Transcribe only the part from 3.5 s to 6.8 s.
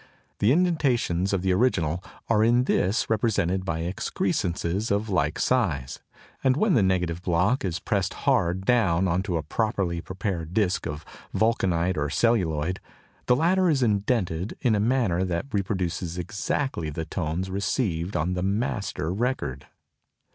by excrescences of like size; and when